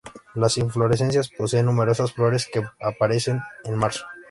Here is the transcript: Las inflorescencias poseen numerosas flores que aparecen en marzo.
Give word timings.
Las 0.33 0.57
inflorescencias 0.57 1.29
poseen 1.29 1.67
numerosas 1.67 2.11
flores 2.11 2.47
que 2.51 2.63
aparecen 2.79 3.39
en 3.65 3.75
marzo. 3.77 4.03